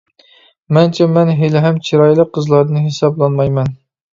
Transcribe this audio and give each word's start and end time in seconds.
مەنچە 0.77 1.07
مەن 1.17 1.33
ھېلىھەم 1.41 1.77
چىرايلىق 1.89 2.33
قىزلاردىن 2.39 2.83
ھېسابلانمايمەن. 2.89 3.71